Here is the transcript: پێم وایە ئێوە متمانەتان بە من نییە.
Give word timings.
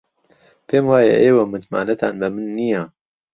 پێم 0.67 0.85
وایە 0.91 1.15
ئێوە 1.23 1.43
متمانەتان 1.53 2.13
بە 2.21 2.27
من 2.35 2.47
نییە. 2.57 2.83